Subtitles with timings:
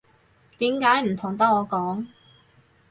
[0.57, 2.07] 點解唔同得我講